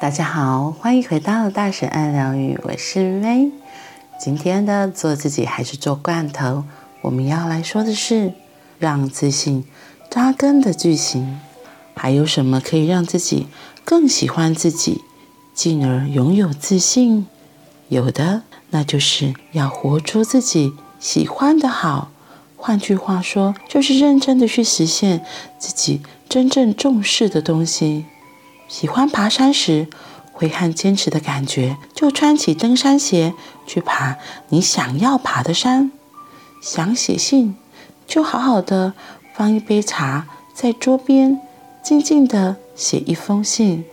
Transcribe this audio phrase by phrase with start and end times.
[0.00, 3.52] 大家好，欢迎回到大神爱疗愈，我是薇。
[4.18, 6.64] 今天的做自己还是做罐头，
[7.02, 8.32] 我们要来说的是
[8.78, 9.66] 让自信
[10.08, 11.38] 扎根的句型。
[11.94, 13.48] 还有什么可以让自己
[13.84, 15.02] 更喜欢自己，
[15.52, 17.26] 进而拥有自信？
[17.88, 22.10] 有的，那就是要活出自己喜欢的好。
[22.56, 25.22] 换句话说，就是认真的去实现
[25.58, 28.06] 自己真正重视的东西。
[28.70, 29.88] 喜欢爬山时，
[30.32, 33.34] 挥汗坚持的感觉，就穿起登山鞋
[33.66, 34.16] 去爬
[34.50, 35.90] 你想要爬的山。
[36.62, 37.56] 想写信，
[38.06, 38.94] 就好好的
[39.34, 41.40] 放一杯茶在桌边，
[41.82, 43.84] 静静的写一封信。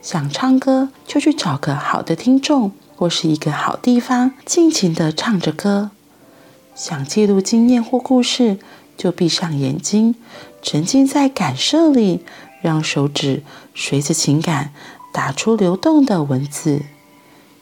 [0.00, 5.90] 想唱歌，就去找个好的听众或是一个好地方，尽情的唱着歌。
[6.74, 8.58] 想记录经验或故事，
[8.96, 10.14] 就闭上眼睛，
[10.62, 12.24] 沉浸在感受里。
[12.62, 13.42] 让手指
[13.74, 14.72] 随着情感
[15.12, 16.82] 打出流动的文字。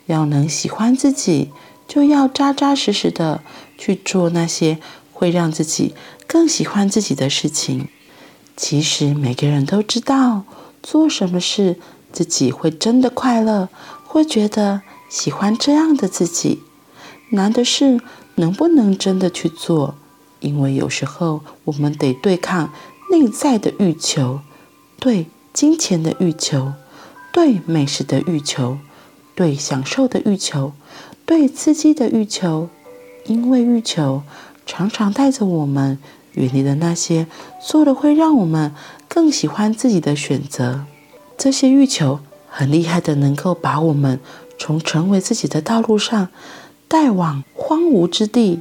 [0.06, 1.50] 要能喜欢自己，
[1.88, 3.42] 就要扎扎实实的
[3.78, 4.78] 去做那些
[5.12, 5.94] 会让自己
[6.26, 7.88] 更喜欢自己的事情。
[8.56, 10.44] 其实每个人都知道，
[10.82, 11.78] 做什么事
[12.12, 13.68] 自己会真的快乐，
[14.04, 16.62] 会觉得喜欢这样的自己。
[17.30, 18.00] 难的是
[18.34, 19.94] 能不能真的去做，
[20.40, 22.72] 因为有时候我们得对抗
[23.12, 24.40] 内在的欲求。
[25.00, 26.74] 对金钱的欲求，
[27.32, 28.78] 对美食的欲求，
[29.34, 30.72] 对享受的欲求，
[31.24, 32.68] 对刺激的欲求，
[33.24, 34.22] 因为欲求
[34.66, 35.98] 常常带着我们
[36.34, 37.26] 远离了那些
[37.66, 38.74] 做了会让我们
[39.08, 40.84] 更喜欢自己的选择。
[41.38, 44.20] 这些欲求很厉害的，能够把我们
[44.58, 46.28] 从成为自己的道路上
[46.86, 48.60] 带往荒芜之地。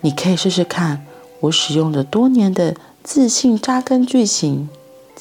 [0.00, 1.06] 你可以试试看，
[1.40, 4.68] 我使用了多年的自信扎根句型。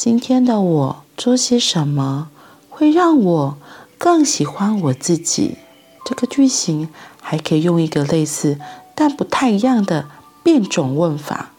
[0.04, 2.30] 今天的我做些什么
[2.70, 3.58] 会让我
[3.98, 5.56] 更喜欢我自己？
[6.04, 6.90] 这个句型
[7.22, 8.60] 还可以用一个类似
[8.96, 10.10] 但不太一样的
[10.44, 11.52] 变种问法。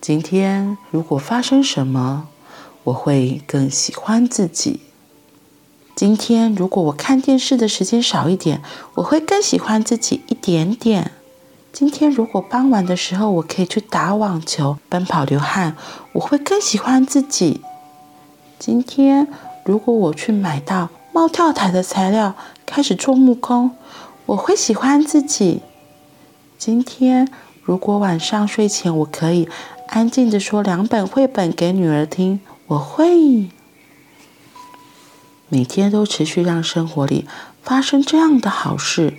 [0.00, 2.28] 今天如果发生什么，
[2.84, 4.80] 我会更喜欢自己。
[5.94, 8.62] 今天如果我看电视的时间少一点，
[8.94, 11.12] 我会更喜欢自己一点点。
[11.74, 15.74] 今天如果傍晚的时候我可以去打网球、奔跑、流汗，
[16.12, 17.62] 我会更喜欢自己。
[18.60, 19.26] 今天
[19.64, 23.72] 如果我去买到猫跳台的材料，开始做木工，
[24.26, 25.62] 我会喜欢自己。
[26.56, 27.28] 今天
[27.64, 29.48] 如果晚上睡前我可以
[29.88, 33.48] 安静地说两本绘本给女儿听，我会。
[35.48, 37.26] 每天都持续让生活里
[37.64, 39.14] 发生这样的好事。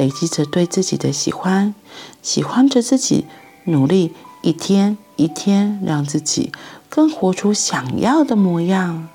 [0.00, 1.74] 累积着对自己的喜欢，
[2.22, 3.26] 喜欢着自己，
[3.64, 6.50] 努力一天一天，让自己
[6.88, 9.08] 更活出想要的模样。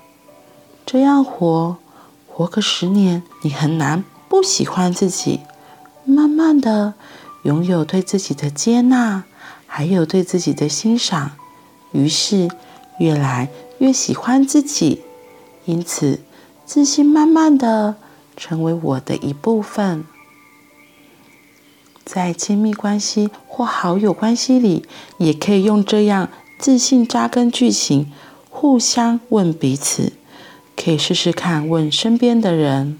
[0.86, 1.78] 这样活，
[2.28, 5.40] 活个十年，你很难不喜欢自己。
[6.04, 6.94] 慢慢的，
[7.42, 9.24] 拥有对自己的接纳，
[9.66, 11.32] 还有对自己的欣赏，
[11.90, 12.48] 于是
[13.00, 15.02] 越来越喜欢自己。
[15.64, 16.20] 因此，
[16.64, 17.96] 自信慢慢的
[18.36, 20.04] 成为我的一部分。
[22.06, 24.86] 在亲密关系或好友关系里，
[25.18, 28.12] 也可以用这样自信扎根句型，
[28.48, 30.12] 互相问彼此。
[30.76, 32.96] 可以试试看，问身边的人：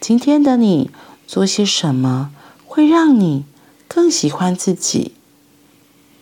[0.00, 0.90] 今天的你
[1.26, 2.30] 做些什么
[2.64, 3.44] 会让你
[3.88, 5.12] 更喜欢自己？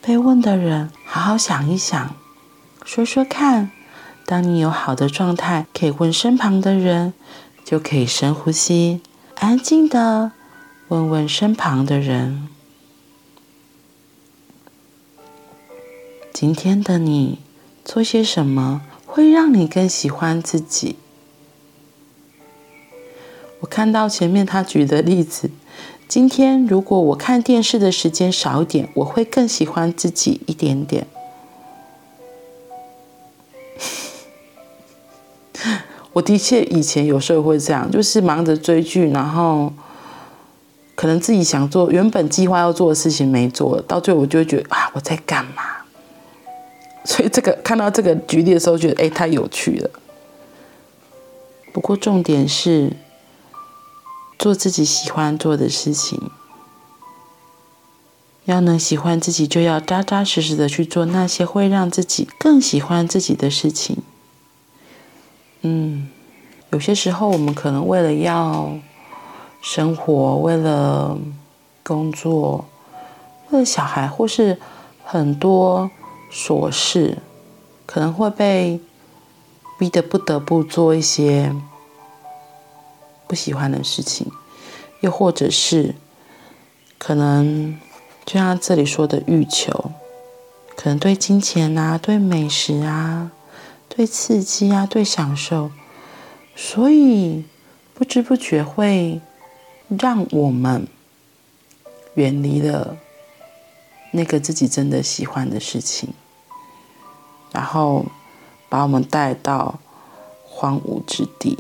[0.01, 2.15] 被问的人好好想一想，
[2.85, 3.71] 说说看。
[4.25, 7.13] 当你有好的状态，可以问身旁的人，
[7.65, 9.01] 就可以深呼吸，
[9.37, 10.33] 安静的。
[10.93, 12.49] 问问身旁的人，
[16.35, 17.39] 今天的你
[17.83, 20.97] 做些什么会让你更喜欢自己？
[23.61, 25.51] 我看到前面他举的例子，
[26.07, 31.07] 今天如果我看电视的时间少一点，我会更喜欢自己一点点。
[36.13, 39.73] 我的确以前有时候会这样，就是忙着追剧，然后。
[41.03, 45.65] 可能自己想做原本计划要做的事情没做，到最后我就会觉得啊，我在干嘛？
[47.05, 49.91] 所以这个看到这个举例的时候，觉得哎，太有趣了。
[51.73, 52.93] 不过重点是
[54.39, 56.31] 做自己喜欢做的事情，
[58.45, 63.97] 要能喜欢自己，就要扎扎实实的去做那些会让自己更喜欢自己的事情。
[65.63, 66.09] 嗯，
[66.71, 68.79] 有些时候我们可能为了要。
[69.63, 71.17] 生活，为了
[71.85, 72.65] 工作，
[73.51, 74.61] 为了小孩，或是
[75.05, 75.89] 很多
[76.33, 77.19] 琐事，
[77.87, 78.81] 可能会被
[79.79, 81.55] 逼得不得不做一些
[83.29, 84.31] 不喜欢的事情，
[85.01, 85.95] 又或者是
[86.99, 87.79] 可能
[88.25, 89.93] 就像这里说的欲求，
[90.77, 93.31] 可能对金钱啊、对美食啊、
[93.89, 95.71] 对刺激啊、对享受，
[96.57, 97.45] 所以
[97.95, 99.21] 不知不觉会
[99.99, 100.87] 让我们
[102.15, 102.97] 远离了
[104.13, 106.11] 那个自己真的喜欢的事情，
[107.53, 108.07] 然后
[108.69, 109.79] 把我们带到
[110.45, 111.59] 荒芜之地。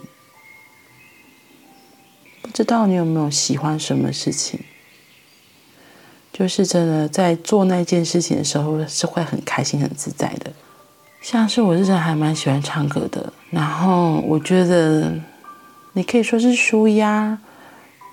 [2.42, 4.60] 不知道你有没有喜欢什么事情？
[6.32, 10.52] 就是真的在做那件事情的时候是会很开心、很自在的。
[11.20, 15.14] 像是我是真的还蛮喜欢唱歌的，然后我觉得
[15.92, 17.38] 你可以说是舒压，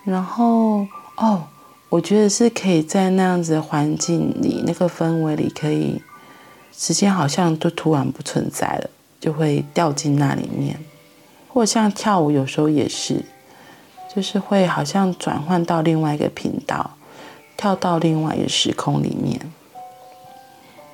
[0.10, 1.44] 然后哦，
[1.90, 6.02] 我觉得是可以在那样子的环境里、那个氛围里，可以
[6.72, 8.90] 时间好像都突然不存在了，
[9.20, 10.84] 就会掉进那里面。
[11.48, 13.24] 或像跳舞，有时候也是。
[14.16, 16.98] 就是会好像转换到另外一个频道，
[17.56, 19.40] 跳到另外一个时空里面，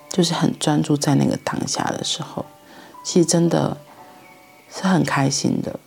[0.10, 2.46] 就是很专注在那个当下的时候，
[3.06, 3.78] 其实真的
[4.70, 5.80] 是很开心的。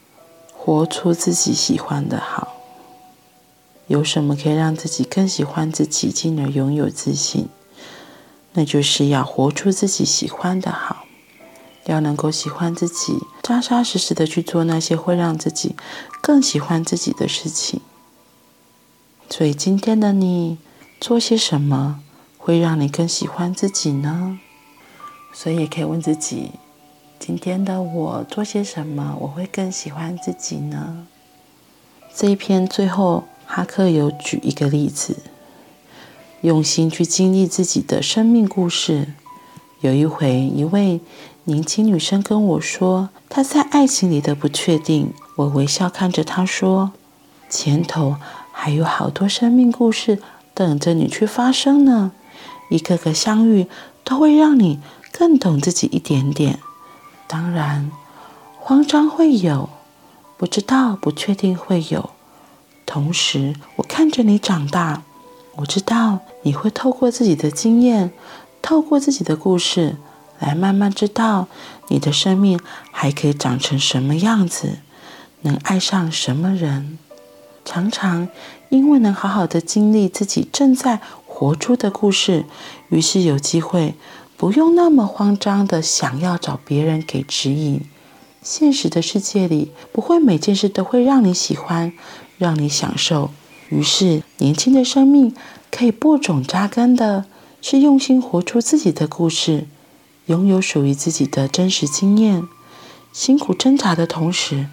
[0.57, 2.55] 活出自己喜欢的好，
[3.89, 7.49] 有什么可以让自己更喜欢自己，进而拥有自信？
[8.53, 11.05] 那就是要活出自己喜欢的好。
[11.87, 15.75] 要能够喜欢自己，扎扎实实的去做那些会让自己
[16.21, 17.81] 更喜欢自己的事情。
[19.31, 20.59] 所以今天的你
[21.01, 22.01] 做些什么
[22.37, 24.39] 会让你更喜欢自己呢？
[25.33, 26.51] 所以也可以问自己：
[27.19, 31.07] 今天的我做些什么我会更喜欢自己呢？
[32.15, 33.25] 这一篇最后
[33.59, 35.17] 哈克有举一个例子，
[36.43, 39.09] 用心去经历自己的生命故事。
[39.81, 41.01] 有一回，一位
[41.43, 45.13] 年轻女生跟我说她在爱情里的不确定。
[45.35, 46.93] 我微笑看着她说
[47.51, 48.15] ：“前头
[48.53, 50.21] 还有好多生命故事
[50.55, 52.13] 等着你去发生呢。
[52.71, 53.67] 一个个相遇
[54.05, 54.79] 都会让你
[55.11, 56.61] 更懂自己一点点。
[57.27, 57.91] 当然，
[58.61, 59.69] 慌张会有，
[60.37, 62.11] 不知道、不确定会有。
[62.89, 65.03] 同时，我看着你长大，
[65.57, 68.13] 我知道你会透过自己的经验。”
[68.61, 69.97] 透过自己的故事
[70.41, 71.47] 来慢慢知道
[71.89, 72.59] 你的生命
[72.91, 74.79] 还可以长成什么样子，
[75.43, 76.99] 能爱上什么人。
[77.65, 78.29] 常常
[78.71, 82.47] 因为能好好的经历自己正在活出的故事，
[82.89, 83.95] 于是有机会
[84.37, 87.83] 不用那么慌张的想要找别人给指引。
[88.43, 91.93] 现实的世界里不会每件事都会让你喜欢，
[92.39, 93.31] 让你享受。
[93.69, 95.35] 于是年轻的生命
[95.71, 97.27] 可以播种扎根的。
[97.61, 99.67] 是用心活出自己的故事，
[100.27, 102.45] 拥有属于自己的真实经验，
[103.13, 104.69] 辛苦挣扎的同时，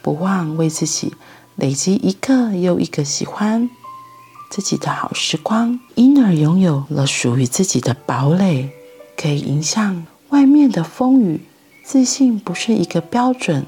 [0.00, 1.12] 不忘为自己
[1.56, 3.68] 累积一个又一个喜欢
[4.50, 8.70] 自己的好时光，因而拥有了属于自己的堡垒，
[9.14, 11.42] 可以迎向外面的风雨。
[11.84, 13.66] 自信不是一个标准，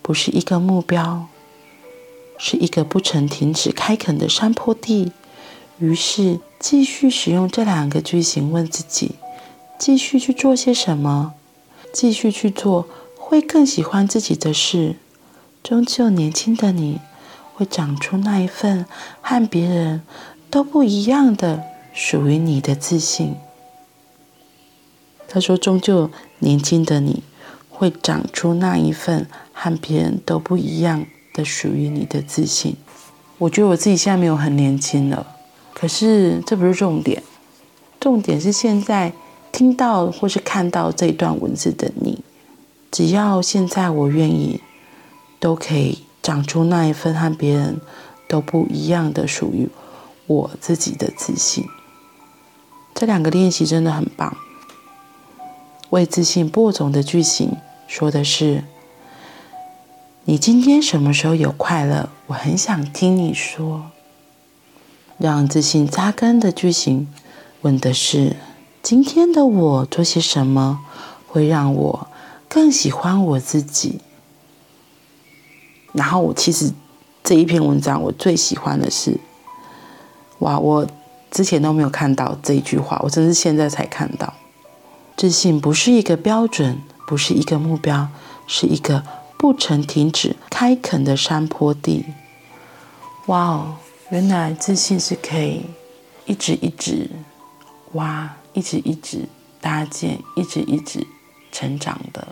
[0.00, 1.26] 不是一个目标，
[2.38, 5.12] 是一个不曾停止开垦的山坡地。
[5.78, 9.16] 于是，继续使用这两个句型问自己：
[9.78, 11.34] 继续去做些什么？
[11.92, 14.96] 继续去做会更喜欢自己的事。
[15.62, 17.00] 终究，年轻的你
[17.54, 18.86] 会长出那一份
[19.20, 20.02] 和别人
[20.50, 23.34] 都不一样的属于你的自信。
[25.28, 27.22] 他说：“终究，年轻的你
[27.68, 31.04] 会长出那一份和别人都不一样
[31.36, 32.74] 的属于你的自信。”
[33.38, 35.26] 我觉得我自己现在没有很年轻了。
[35.74, 37.22] 可是这不是重点，
[38.00, 39.12] 重点是现在
[39.52, 42.24] 听到或是看到这段文字的你，
[42.90, 44.62] 只要现在我愿意，
[45.38, 47.78] 都可以长出那一份和别人
[48.26, 49.68] 都不一样的属于
[50.26, 51.66] 我自己的自信。
[52.94, 54.34] 这两个练习真的很棒。
[55.90, 57.54] 为自信播种的句型
[57.86, 58.64] 说的是：
[60.28, 62.08] 你今天什么时候有快乐？
[62.26, 63.92] 我很想听你说。
[65.18, 67.06] 让自信扎根的句型，
[67.60, 68.34] 问的是：
[68.82, 70.80] 今天的我做些什么
[71.28, 72.08] 会让我
[72.48, 74.00] 更喜欢我自己？
[75.92, 76.72] 然后我其实
[77.22, 79.20] 这一篇文章我最喜欢的是，
[80.40, 80.84] 哇，我
[81.30, 84.34] 之前都没有看到这一句话，我真是现在才看到。
[85.16, 88.08] 自信不是一个标准，不是一个目标，
[88.48, 89.04] 是一个
[89.38, 92.04] 不曾停止开垦的山坡地。
[93.26, 93.74] 哇哦！
[94.10, 95.62] 原来自信是可以
[96.26, 97.10] 一直一直
[97.92, 99.28] 挖，一直一直
[99.60, 101.04] 搭建，一直一直
[101.50, 102.28] 成长的。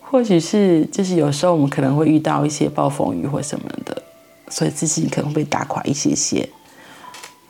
[0.00, 4.02] 或许是就是有时候我们可能会遇到一些暴风雨或什么的，
[4.48, 6.48] 所以自信可能会被打垮一些些。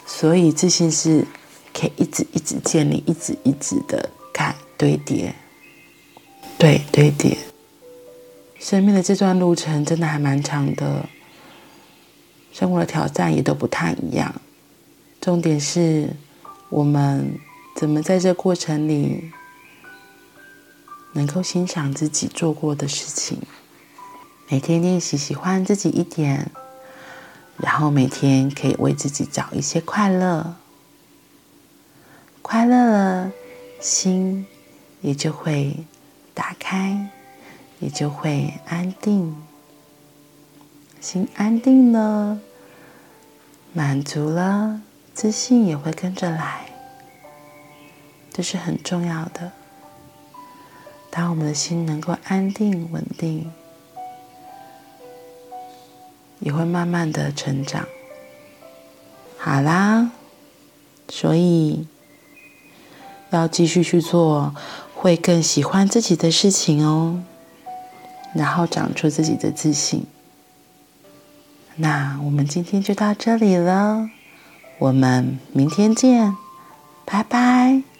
[0.05, 1.25] 所以自信是
[1.73, 5.35] 可以一直一直建立，一直一直的看堆叠，
[6.59, 7.37] 对堆叠。
[8.63, 11.05] 生命的这段路程真的还蛮长的，
[12.53, 14.33] 生活的挑战也都不太一样。
[15.21, 16.09] 重点是
[16.71, 17.37] 我们
[17.75, 19.33] 怎么在这过程里
[21.15, 23.43] 能够欣赏自己做过的事情，
[24.49, 26.53] 每天练习喜欢自己一点。
[27.59, 30.57] 然后每天可以为自己找一些快乐，
[32.41, 33.33] 快乐了，
[33.79, 34.47] 心
[35.01, 35.77] 也就会
[36.33, 37.11] 打开，
[37.83, 39.37] 也就会安定。
[41.01, 42.39] 心安定了，
[43.75, 44.81] 满足了，
[45.13, 46.67] 自信也会跟着来。
[48.33, 49.53] 这是很重要的。
[51.11, 53.53] 当我们的心能够安定、稳定。
[56.45, 57.87] 也会慢慢的成长。
[59.39, 60.11] 好啦，
[61.09, 61.87] 所以
[63.31, 64.53] 要继续去做
[64.93, 67.23] 会更喜欢自己的事情哦，
[68.35, 70.07] 然后长出自己的自信。
[71.77, 74.11] 那我们今天就到这里了，
[74.79, 76.37] 我们明天见，
[77.05, 77.92] 拜拜。